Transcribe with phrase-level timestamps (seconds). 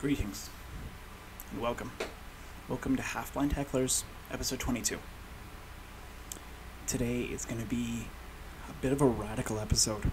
[0.00, 0.48] Greetings
[1.50, 1.90] and welcome.
[2.68, 4.96] Welcome to Half Blind Hecklers, episode 22.
[6.86, 8.06] Today is going to be
[8.70, 10.12] a bit of a radical episode,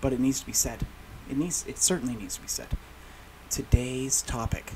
[0.00, 0.84] but it needs to be said.
[1.30, 2.66] It needs it certainly needs to be said.
[3.50, 4.72] Today's topic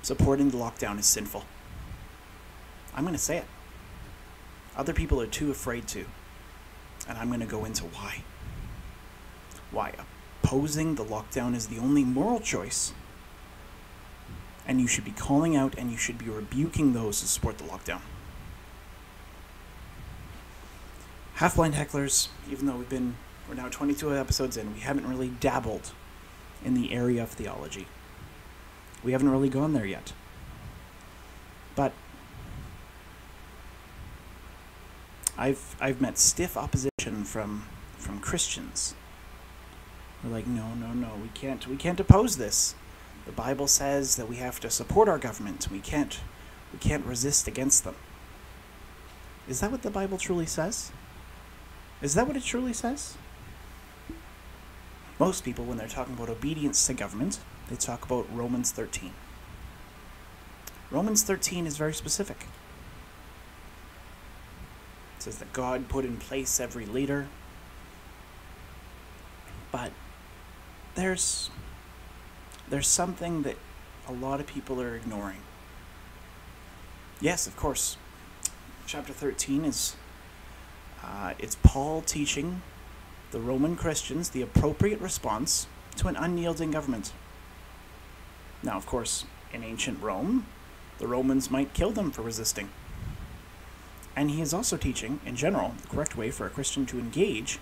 [0.00, 1.44] supporting the lockdown is sinful.
[2.94, 3.46] I'm going to say it.
[4.76, 6.06] Other people are too afraid to,
[7.08, 8.22] and I'm going to go into why.
[9.72, 9.94] Why
[10.50, 12.92] opposing the lockdown is the only moral choice,
[14.66, 17.64] and you should be calling out and you should be rebuking those who support the
[17.64, 18.00] lockdown.
[21.34, 23.14] Half blind hecklers, even though we've been,
[23.48, 25.92] we're now 22 episodes in, we haven't really dabbled
[26.64, 27.86] in the area of theology.
[29.04, 30.12] We haven't really gone there yet.
[31.76, 31.92] But
[35.38, 38.94] I've I've met stiff opposition from from Christians.
[40.22, 42.74] They're like, no, no, no, we can't we can't oppose this.
[43.26, 45.68] The Bible says that we have to support our government.
[45.70, 46.20] We can't
[46.72, 47.96] we can't resist against them.
[49.48, 50.92] Is that what the Bible truly says?
[52.02, 53.16] Is that what it truly says?
[55.18, 59.12] Most people, when they're talking about obedience to government, they talk about Romans 13.
[60.90, 62.46] Romans 13 is very specific.
[65.18, 67.28] It says that God put in place every leader.
[69.70, 69.92] But
[71.00, 71.50] there's
[72.68, 73.56] there's something that
[74.06, 75.40] a lot of people are ignoring.
[77.20, 77.96] Yes, of course.
[78.86, 79.96] Chapter 13 is
[81.02, 82.62] uh, it's Paul teaching
[83.30, 87.12] the Roman Christians the appropriate response to an unyielding government.
[88.62, 90.46] Now, of course, in ancient Rome,
[90.98, 92.68] the Romans might kill them for resisting.
[94.14, 97.58] And he is also teaching, in general, the correct way for a Christian to engage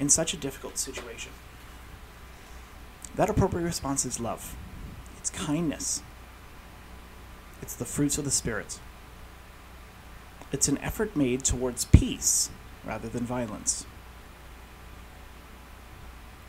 [0.00, 1.32] in such a difficult situation.
[3.16, 4.54] That appropriate response is love,
[5.16, 6.02] it's kindness,
[7.62, 8.78] it's the fruits of the Spirit.
[10.52, 12.50] It's an effort made towards peace
[12.84, 13.84] rather than violence.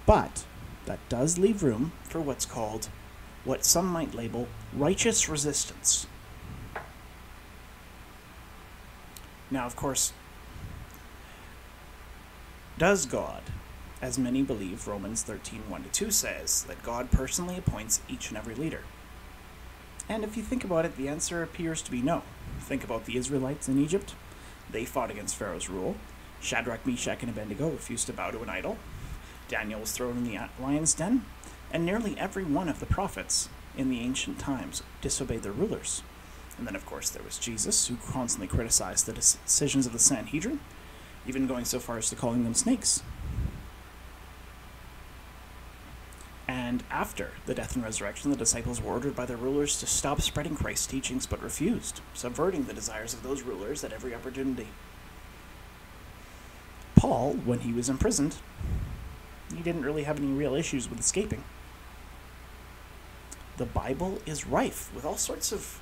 [0.05, 0.45] But
[0.85, 2.89] that does leave room for what's called,
[3.43, 6.05] what some might label, righteous resistance.
[9.49, 10.13] Now, of course,
[12.77, 13.41] does God,
[14.01, 18.37] as many believe Romans 13 1 to 2 says, that God personally appoints each and
[18.37, 18.81] every leader?
[20.09, 22.23] And if you think about it, the answer appears to be no.
[22.59, 24.15] Think about the Israelites in Egypt.
[24.71, 25.95] They fought against Pharaoh's rule.
[26.39, 28.77] Shadrach, Meshach, and Abednego refused to bow to an idol.
[29.47, 31.25] Daniel was thrown in the lion's den.
[31.71, 36.03] And nearly every one of the prophets in the ancient times disobeyed their rulers.
[36.57, 40.59] And then, of course, there was Jesus, who constantly criticized the decisions of the Sanhedrin,
[41.27, 43.03] even going so far as to calling them snakes.
[46.47, 50.21] And after the death and resurrection, the disciples were ordered by their rulers to stop
[50.21, 54.67] spreading Christ's teachings but refused, subverting the desires of those rulers at every opportunity.
[56.95, 58.37] Paul, when he was imprisoned,
[59.55, 61.43] he didn't really have any real issues with escaping.
[63.57, 65.81] The Bible is rife with all sorts of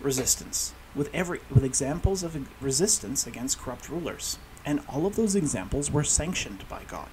[0.00, 5.90] resistance, with every with examples of resistance against corrupt rulers, and all of those examples
[5.90, 7.08] were sanctioned by God.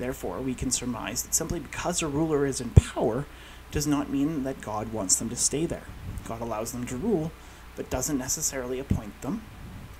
[0.00, 3.26] Therefore, we can surmise that simply because a ruler is in power
[3.70, 5.84] does not mean that God wants them to stay there.
[6.26, 7.32] God allows them to rule,
[7.76, 9.42] but doesn't necessarily appoint them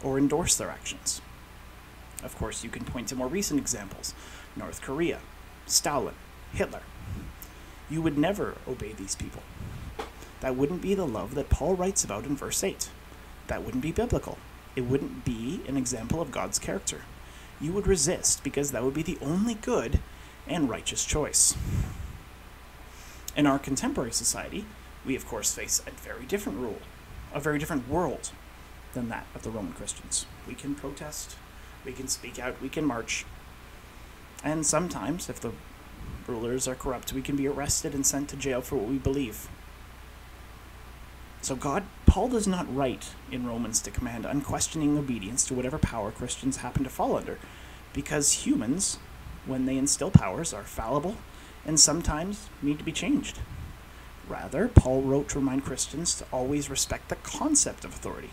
[0.03, 1.21] or endorse their actions.
[2.25, 4.15] Of course, you can point to more recent examples
[4.57, 5.19] North Korea,
[5.67, 6.15] Stalin,
[6.55, 6.83] Hitler.
[7.91, 9.43] You would never obey these people.
[10.41, 12.89] That wouldn't be the love that Paul writes about in verse 8.
[13.49, 14.39] That wouldn't be biblical.
[14.75, 17.03] It wouldn't be an example of God's character
[17.61, 20.01] you would resist because that would be the only good
[20.47, 21.57] and righteous choice.
[23.37, 24.65] In our contemporary society,
[25.05, 26.81] we of course face a very different rule,
[27.33, 28.31] a very different world
[28.95, 30.27] than that of the Roman Christians.
[30.49, 31.37] We can protest,
[31.85, 33.25] we can speak out, we can march,
[34.43, 35.53] and sometimes, if the
[36.27, 39.49] rulers are corrupt, we can be arrested and sent to jail for what we believe.
[41.43, 46.11] So God, Paul does not write in Romans to command unquestioning obedience to whatever power
[46.11, 47.39] Christians happen to fall under,
[47.93, 48.99] because humans,
[49.47, 51.17] when they instill powers, are fallible
[51.65, 53.39] and sometimes need to be changed.
[54.29, 58.31] Rather, Paul wrote to remind Christians to always respect the concept of authority,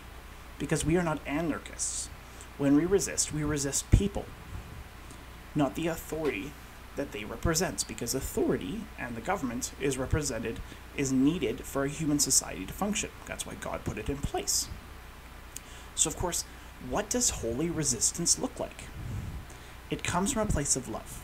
[0.58, 2.08] because we are not anarchists.
[2.56, 4.26] When we resist, we resist people,
[5.54, 6.52] not the authority
[6.96, 10.60] that they represent, because authority and the government is represented,
[10.98, 13.10] is needed for a human society to function.
[13.26, 14.68] That's why God put it in place.
[15.94, 16.44] So, of course,
[16.90, 18.84] what does holy resistance look like?
[19.90, 21.22] It comes from a place of love.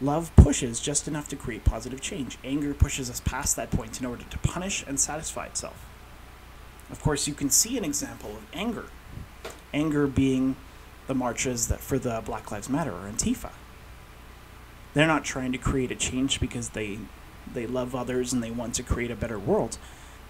[0.00, 2.36] Love pushes just enough to create positive change.
[2.44, 5.86] Anger pushes us past that point in order to punish and satisfy itself.
[6.90, 8.86] Of course, you can see an example of anger.
[9.72, 10.56] Anger being
[11.06, 13.50] the marches that for the Black Lives Matter or Antifa.
[14.92, 16.98] They're not trying to create a change because they
[17.52, 19.78] they love others and they want to create a better world.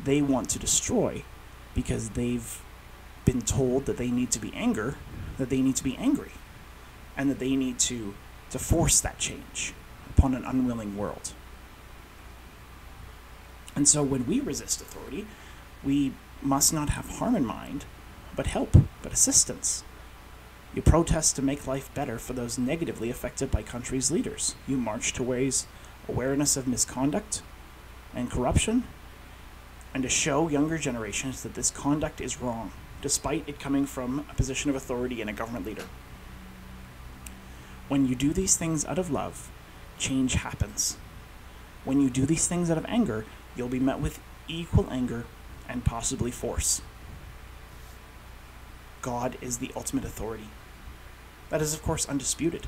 [0.02, 1.24] They want to destroy
[1.74, 2.62] because they've
[3.24, 4.96] been told that they need to be anger,
[5.38, 6.32] that they need to be angry,
[7.16, 8.14] and that they need to
[8.50, 9.74] to force that change
[10.08, 11.32] upon an unwilling world.
[13.74, 15.26] And so when we resist authority,
[15.82, 17.84] we must not have harm in mind,
[18.34, 19.84] but help, but assistance.
[20.74, 24.54] You protest to make life better for those negatively affected by country's leaders.
[24.66, 25.66] You march to raise
[26.08, 27.42] awareness of misconduct
[28.14, 28.84] and corruption,
[29.92, 32.72] and to show younger generations that this conduct is wrong,
[33.02, 35.84] despite it coming from a position of authority and a government leader.
[37.88, 39.50] When you do these things out of love,
[39.98, 40.96] change happens.
[41.84, 43.24] When you do these things out of anger,
[43.56, 45.24] you'll be met with equal anger
[45.68, 46.82] and possibly force.
[49.02, 50.48] God is the ultimate authority.
[51.48, 52.66] That is, of course, undisputed.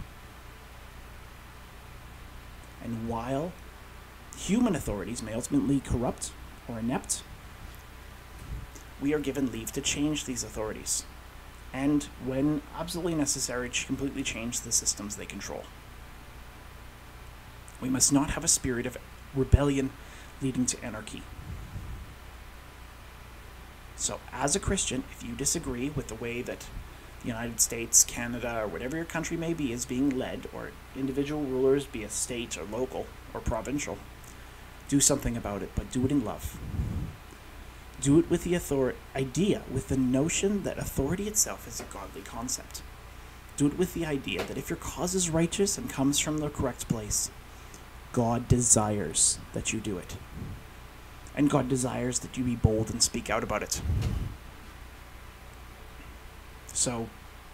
[2.88, 3.52] And while
[4.35, 6.32] human authorities may ultimately corrupt
[6.67, 7.23] or inept,
[8.99, 11.05] we are given leave to change these authorities
[11.70, 15.64] and, when absolutely necessary, to completely change the systems they control.
[17.79, 18.96] We must not have a spirit of
[19.35, 19.90] rebellion
[20.40, 21.23] leading to anarchy.
[23.96, 26.64] So, as a Christian, if you disagree with the way that
[27.25, 31.87] United States, Canada, or whatever your country may be is being led, or individual rulers,
[31.87, 33.99] be it state or local or provincial,
[34.88, 36.59] do something about it, but do it in love.
[38.00, 42.23] Do it with the author- idea, with the notion that authority itself is a godly
[42.23, 42.82] concept.
[43.56, 46.49] Do it with the idea that if your cause is righteous and comes from the
[46.49, 47.31] correct place,
[48.12, 50.17] God desires that you do it.
[51.35, 53.82] And God desires that you be bold and speak out about it.
[56.73, 57.09] So,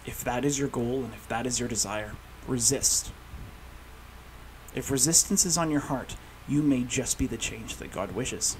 [0.05, 2.13] if that is your goal and if that is your desire,
[2.47, 3.11] resist.
[4.75, 6.15] If resistance is on your heart,
[6.47, 8.57] you may just be the change that God wishes.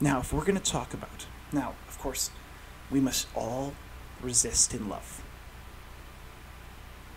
[0.00, 2.30] Now, if we're going to talk about, now, of course,
[2.90, 3.74] we must all
[4.22, 5.22] resist in love.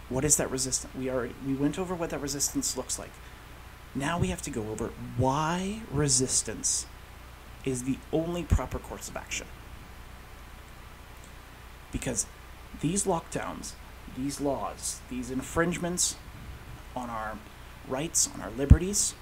[0.10, 0.94] What is that resistance?
[0.94, 3.12] We already we went over what that resistance looks like.
[3.96, 6.86] Now we have to go over why resistance
[7.66, 9.48] is the only proper course of action.
[11.92, 12.26] Because
[12.82, 13.74] these lockdowns,
[14.18, 16.16] these laws, these infringements
[16.96, 17.38] on our
[17.88, 19.14] rights, on our liberties,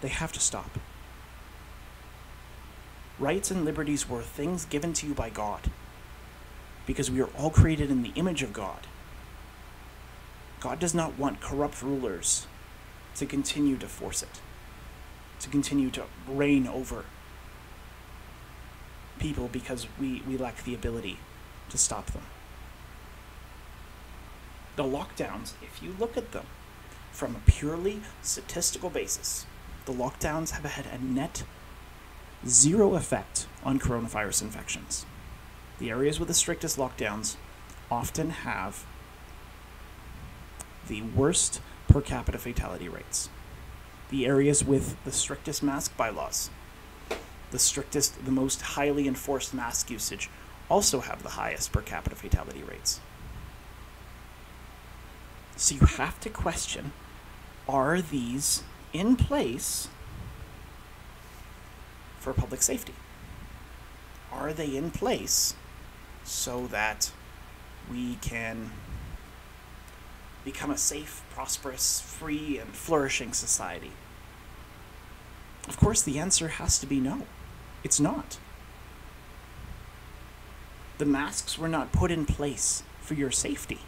[0.00, 0.78] they have to stop.
[3.18, 5.70] Rights and liberties were things given to you by God
[6.86, 8.86] because we are all created in the image of God.
[10.60, 12.46] God does not want corrupt rulers
[13.16, 14.40] to continue to force it,
[15.40, 17.04] to continue to reign over
[19.18, 21.18] people because we, we lack the ability
[21.70, 22.22] to stop them.
[24.76, 26.46] The lockdowns, if you look at them
[27.12, 29.46] from a purely statistical basis,
[29.86, 31.44] the lockdowns have had a net
[32.46, 35.06] zero effect on coronavirus infections.
[35.78, 37.36] The areas with the strictest lockdowns
[37.90, 38.84] often have
[40.88, 43.28] the worst per capita fatality rates.
[44.14, 46.48] The areas with the strictest mask bylaws,
[47.50, 50.30] the strictest, the most highly enforced mask usage,
[50.68, 53.00] also have the highest per capita fatality rates.
[55.56, 56.92] So you have to question
[57.68, 59.88] are these in place
[62.20, 62.94] for public safety?
[64.30, 65.56] Are they in place
[66.22, 67.10] so that
[67.90, 68.70] we can
[70.44, 73.90] become a safe, prosperous, free, and flourishing society?
[75.68, 77.26] Of course, the answer has to be no.
[77.82, 78.38] It's not.
[80.98, 83.80] The masks were not put in place for your safety.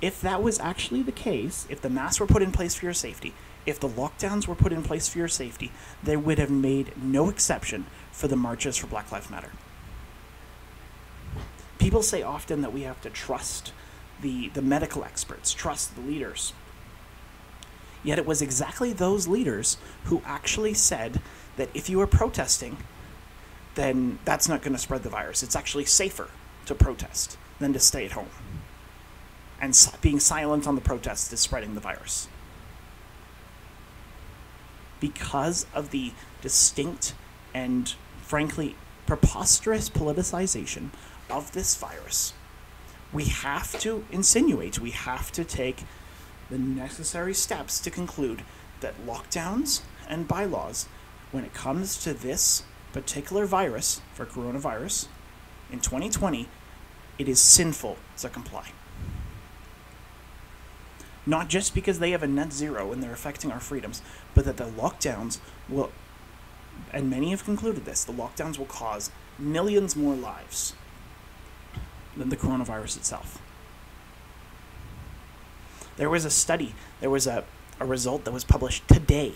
[0.00, 2.94] If that was actually the case, if the masks were put in place for your
[2.94, 3.32] safety,
[3.64, 7.28] if the lockdowns were put in place for your safety, they would have made no
[7.28, 9.50] exception for the marches for Black Lives Matter.
[11.78, 13.72] People say often that we have to trust
[14.20, 16.52] the, the medical experts, trust the leaders.
[18.06, 21.20] Yet it was exactly those leaders who actually said
[21.56, 22.78] that if you are protesting,
[23.74, 25.42] then that's not going to spread the virus.
[25.42, 26.30] It's actually safer
[26.64, 28.30] to protest than to stay at home.
[29.60, 32.28] And being silent on the protest is spreading the virus
[35.00, 37.14] because of the distinct
[37.54, 40.90] and frankly preposterous politicization
[41.30, 42.32] of this virus,
[43.12, 45.84] we have to insinuate, we have to take
[46.50, 48.42] the necessary steps to conclude
[48.80, 50.86] that lockdowns and bylaws,
[51.32, 52.62] when it comes to this
[52.92, 55.08] particular virus, for coronavirus,
[55.72, 56.48] in 2020,
[57.18, 58.70] it is sinful to comply.
[61.26, 64.00] Not just because they have a net zero and they're affecting our freedoms,
[64.34, 65.38] but that the lockdowns
[65.68, 65.90] will,
[66.92, 70.74] and many have concluded this, the lockdowns will cause millions more lives
[72.16, 73.42] than the coronavirus itself.
[75.96, 77.44] There was a study, there was a,
[77.80, 79.34] a result that was published today.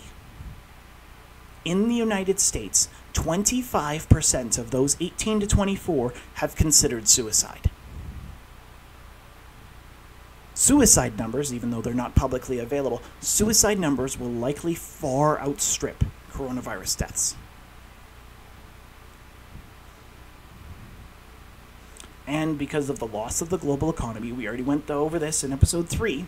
[1.63, 7.69] In the United States, 25% of those 18 to 24 have considered suicide.
[10.53, 16.97] Suicide numbers, even though they're not publicly available, suicide numbers will likely far outstrip coronavirus
[16.97, 17.35] deaths.
[22.27, 25.51] And because of the loss of the global economy, we already went over this in
[25.51, 26.25] episode 3.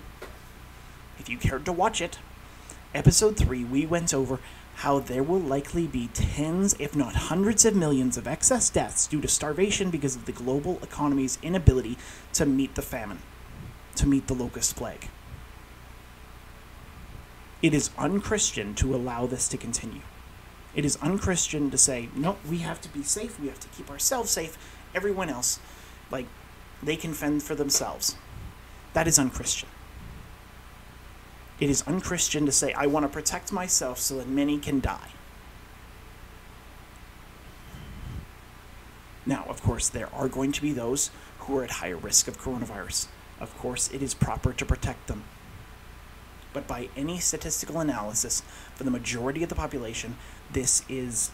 [1.20, 2.20] If you cared to watch it,
[2.94, 4.40] episode 3, we went over
[4.76, 9.22] how there will likely be tens, if not hundreds of millions of excess deaths due
[9.22, 11.98] to starvation because of the global economy's inability
[12.34, 13.20] to meet the famine,
[13.96, 15.10] to meet the locust plague.
[17.62, 20.02] It is unchristian to allow this to continue.
[20.76, 23.90] It is unchristian to say, no, we have to be safe, we have to keep
[23.90, 24.58] ourselves safe,
[24.96, 25.60] everyone else,
[26.14, 26.28] like,
[26.82, 28.16] they can fend for themselves.
[28.94, 29.68] That is unchristian.
[31.60, 35.10] It is unchristian to say, I want to protect myself so that many can die.
[39.26, 42.40] Now, of course, there are going to be those who are at higher risk of
[42.40, 43.08] coronavirus.
[43.40, 45.24] Of course, it is proper to protect them.
[46.52, 48.44] But by any statistical analysis,
[48.76, 50.18] for the majority of the population,
[50.52, 51.32] this is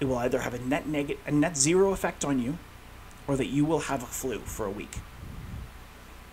[0.00, 2.58] it will either have a net negative a net zero effect on you
[3.26, 4.98] or that you will have a flu for a week.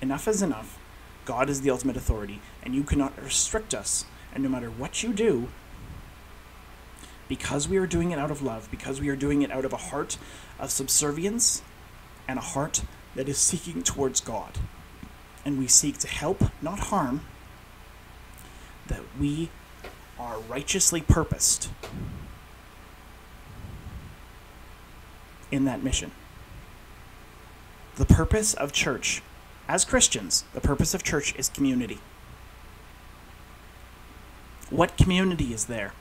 [0.01, 0.79] Enough is enough.
[1.25, 4.05] God is the ultimate authority, and you cannot restrict us.
[4.33, 5.49] And no matter what you do,
[7.27, 9.73] because we are doing it out of love, because we are doing it out of
[9.73, 10.19] a heart
[10.61, 11.63] of subservience
[12.29, 12.83] and a heart
[13.17, 14.57] that is seeking towards God,
[15.45, 17.23] and we seek to help, not harm,
[18.87, 19.51] that we
[20.17, 21.71] are righteously purposed
[25.51, 26.13] in that mission.
[27.97, 29.23] The purpose of church,
[29.69, 31.99] as Christians, the purpose of church is community.
[34.71, 35.93] What community is there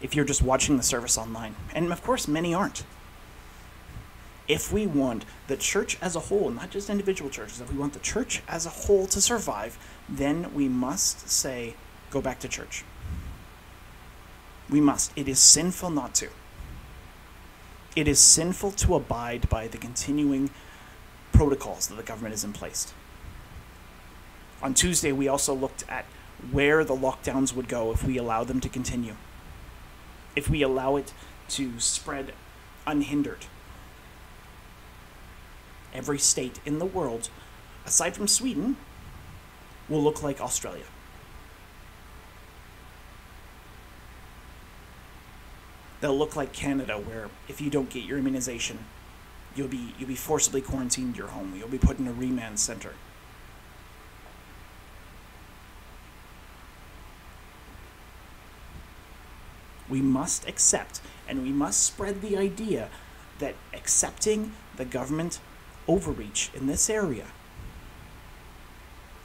[0.00, 1.56] if you're just watching the service online?
[1.74, 2.84] And of course, many aren't.
[4.48, 7.92] If we want the church as a whole, not just individual churches, if we want
[7.92, 9.78] the church as a whole to survive,
[10.08, 11.74] then we must say,
[12.10, 12.84] go back to church.
[14.68, 15.12] We must.
[15.16, 16.28] It is sinful not to
[17.94, 20.50] it is sinful to abide by the continuing
[21.32, 22.92] protocols that the government has in place.
[24.62, 26.04] On Tuesday, we also looked at
[26.50, 29.16] where the lockdowns would go if we allow them to continue,
[30.34, 31.12] if we allow it
[31.48, 32.32] to spread
[32.86, 33.46] unhindered.
[35.92, 37.28] Every state in the world,
[37.84, 38.76] aside from Sweden,
[39.88, 40.84] will look like Australia.
[46.02, 48.84] They'll look like Canada, where if you don't get your immunization,
[49.54, 51.54] you'll be you'll be forcibly quarantined your home.
[51.56, 52.92] You'll be put in a remand center.
[59.88, 62.88] We must accept and we must spread the idea
[63.38, 65.38] that accepting the government
[65.86, 67.26] overreach in this area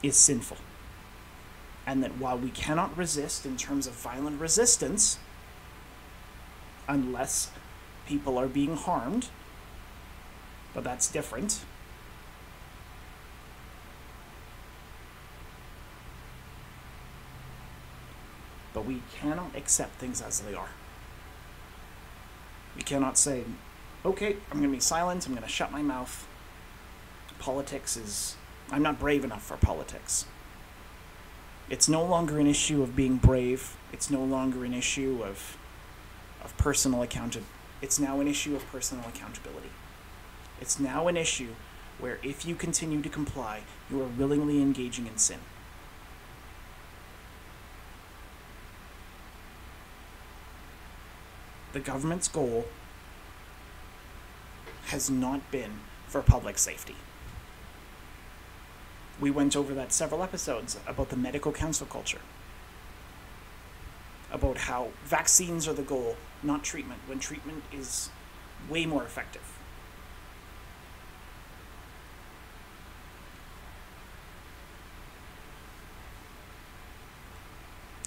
[0.02, 0.58] is sinful.
[1.86, 5.18] And that while we cannot resist in terms of violent resistance,
[6.88, 7.50] unless
[8.06, 9.28] people are being harmed.
[10.74, 11.60] But that's different.
[18.72, 20.70] But we cannot accept things as they are.
[22.76, 23.44] We cannot say,
[24.04, 26.26] okay, I'm going to be silent, I'm going to shut my mouth.
[27.38, 28.36] Politics is.
[28.70, 30.26] I'm not brave enough for politics.
[31.70, 33.76] It's no longer an issue of being brave.
[33.92, 35.56] It's no longer an issue of
[36.48, 37.52] of personal accountability.
[37.82, 39.68] It's now an issue of personal accountability.
[40.60, 41.50] It's now an issue
[41.98, 45.40] where if you continue to comply, you are willingly engaging in sin.
[51.74, 52.64] The government's goal
[54.86, 56.96] has not been for public safety.
[59.20, 62.20] We went over that several episodes about the medical council culture.
[64.30, 68.10] About how vaccines are the goal, not treatment, when treatment is
[68.68, 69.42] way more effective.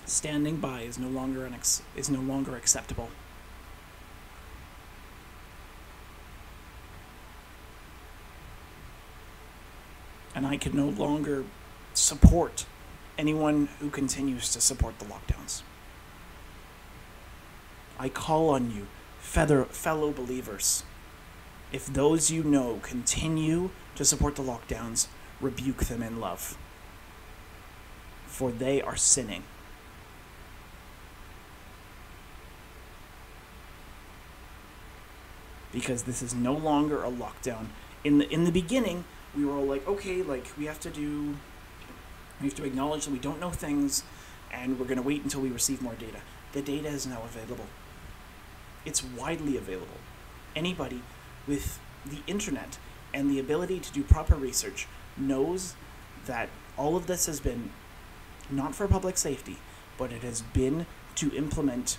[0.05, 3.09] Standing by is no longer unex- is no longer acceptable.
[10.41, 11.43] and I can no longer
[11.93, 12.65] support
[13.17, 15.61] anyone who continues to support the lockdowns.
[18.01, 18.87] I call on you,
[19.19, 20.83] feather, fellow believers.
[21.71, 25.05] If those you know continue to support the lockdowns,
[25.39, 26.57] rebuke them in love.
[28.25, 29.43] For they are sinning.
[35.71, 37.67] Because this is no longer a lockdown.
[38.03, 39.05] In the in the beginning,
[39.37, 41.37] we were all like, okay, like we have to do,
[42.41, 44.03] we have to acknowledge that we don't know things,
[44.51, 46.21] and we're going to wait until we receive more data.
[46.53, 47.67] The data is now available.
[48.85, 49.99] It's widely available.
[50.55, 51.01] Anybody
[51.47, 52.77] with the internet
[53.13, 55.75] and the ability to do proper research knows
[56.25, 57.71] that all of this has been
[58.49, 59.57] not for public safety,
[59.97, 60.85] but it has been
[61.15, 61.97] to implement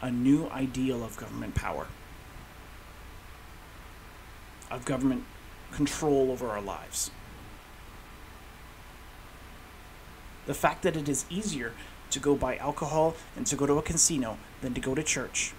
[0.00, 1.86] a new ideal of government power,
[4.70, 5.24] of government
[5.72, 7.10] control over our lives.
[10.46, 11.72] The fact that it is easier
[12.12, 15.52] to go buy alcohol and to go to a casino than to go to church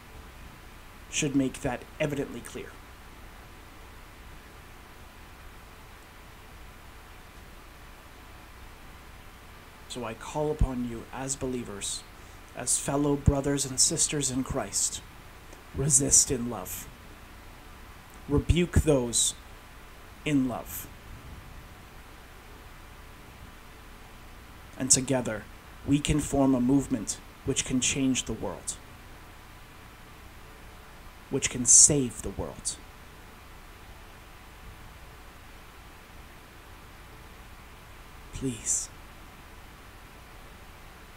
[1.10, 2.70] should make that evidently clear.
[9.89, 12.02] So I call upon you as believers,
[12.58, 15.02] as fellow brothers and sisters in Christ,
[15.76, 16.88] resist in love.
[18.28, 19.36] Rebuke those
[20.26, 20.88] in love.
[24.80, 25.44] And together,
[25.88, 28.78] we can form a movement which can change the world,
[31.30, 32.78] which can save the world.
[38.34, 38.89] Please,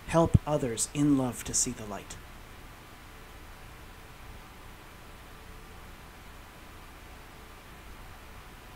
[0.09, 2.17] help others in love to see the light.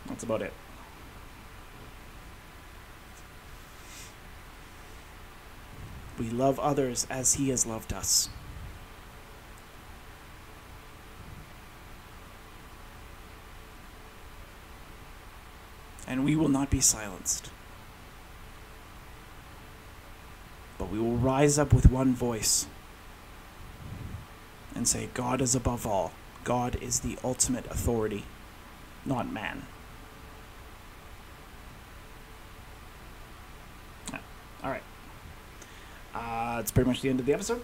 [0.06, 0.52] That's about it.
[6.20, 8.28] We love others as He has loved us.
[16.06, 17.50] And we will not be silenced.
[20.76, 22.66] But we will rise up with one voice
[24.74, 26.12] and say, God is above all.
[26.44, 28.24] God is the ultimate authority,
[29.06, 29.62] not man.
[34.62, 34.82] All right.
[36.14, 37.62] Uh, it's pretty much the end of the episode.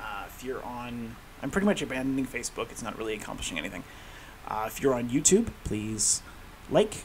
[0.00, 2.70] Uh, if you're on, I'm pretty much abandoning Facebook.
[2.70, 3.84] It's not really accomplishing anything.
[4.48, 6.22] Uh, if you're on YouTube, please
[6.70, 7.04] like,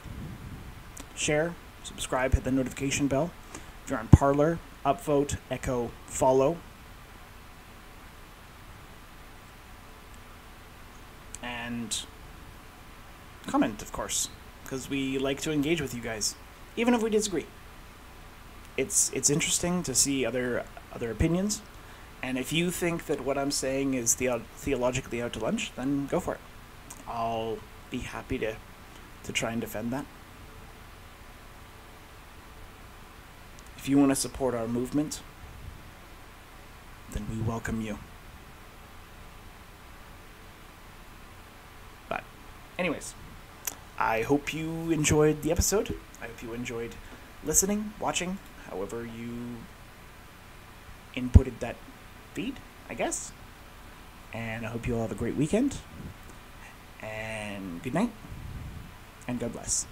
[1.16, 1.54] share,
[1.84, 3.32] subscribe, hit the notification bell.
[3.84, 6.58] If you're on Parler, upvote, echo, follow.
[11.44, 12.02] And
[13.48, 14.30] comment, of course,
[14.64, 16.36] because we like to engage with you guys,
[16.76, 17.46] even if we disagree
[18.80, 21.62] it's it's interesting to see other other opinions.
[22.22, 26.08] And if you think that what I'm saying is the, theologically out to lunch, then
[26.08, 26.42] go for it.
[27.08, 27.58] I'll
[27.90, 28.56] be happy to
[29.24, 30.06] to try and defend that.
[33.78, 35.22] If you want to support our movement,
[37.12, 38.00] then we welcome you.
[42.08, 42.24] But,
[42.78, 43.14] anyways,
[43.98, 45.96] I hope you enjoyed the episode.
[46.22, 46.96] I hope you enjoyed
[47.44, 48.38] listening, watching,
[48.70, 49.58] however you
[51.16, 51.76] inputted that
[52.34, 53.32] feed, I guess.
[54.34, 55.78] And I hope you all have a great weekend.
[57.02, 58.12] And good night.
[59.28, 59.86] And God bless.